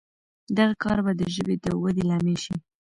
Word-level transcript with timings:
دغه 0.57 0.73
کار 0.83 0.97
به 1.05 1.11
د 1.19 1.21
ژبې 1.35 1.55
د 1.63 1.65
ودې 1.81 2.03
لامل 2.09 2.37
شي. 2.43 2.55